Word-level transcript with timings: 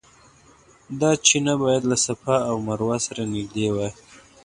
دا 0.99 1.11
چینه 1.25 1.53
باید 1.63 1.83
له 1.91 1.97
صفا 2.05 2.37
او 2.49 2.55
مروه 2.67 2.97
سره 3.05 3.21
نږدې 3.33 3.67
وای. 3.71 3.91